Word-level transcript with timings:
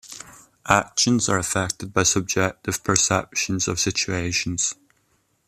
Actions 0.67 1.29
are 1.29 1.37
affected 1.37 1.93
by 1.93 2.01
subjective 2.01 2.83
perceptions 2.83 3.67
of 3.67 3.79
situations. 3.79 4.73